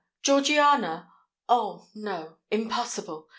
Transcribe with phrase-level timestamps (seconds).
[0.23, 1.89] Georgiana!—oh!
[1.93, 3.27] no—impossible!